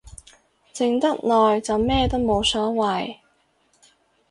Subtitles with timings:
[0.73, 3.17] 靜得耐就咩都冇所謂